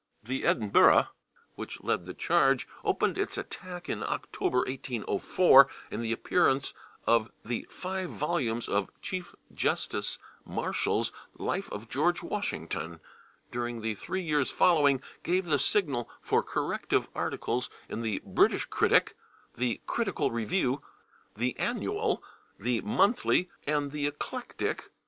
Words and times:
The 0.23 0.41
/Edinburgh/, 0.45 1.09
which 1.53 1.79
led 1.83 2.07
the 2.07 2.15
charge, 2.15 2.67
opened 2.83 3.19
its 3.19 3.37
attack 3.37 3.87
in 3.87 4.01
October, 4.01 4.61
1804, 4.61 5.67
and 5.91 6.03
the 6.03 6.11
appearance 6.11 6.73
of 7.05 7.29
the 7.45 7.67
five 7.69 8.09
volumes 8.09 8.67
of 8.67 8.89
Chief 9.03 9.35
Justice 9.53 10.17
Marshall's 10.43 11.11
"Life 11.37 11.71
of 11.71 11.87
George 11.87 12.23
Washington," 12.23 12.99
during 13.51 13.81
the 13.81 13.93
three 13.93 14.23
years 14.23 14.49
following, 14.49 15.03
gave 15.21 15.45
the 15.45 15.59
signal 15.59 16.09
for 16.19 16.41
corrective 16.41 17.07
articles 17.13 17.69
in 17.87 18.01
the 18.01 18.21
/British 18.21 18.67
Critic/, 18.71 19.15
the 19.55 19.81
/Critical 19.85 20.31
Review/, 20.31 20.81
the 21.35 21.55
/Annual/, 21.59 22.21
the 22.59 22.81
/Monthly/ 22.81 23.49
and 23.67 23.91
the 23.91 24.07
/Eclectic 24.09 24.85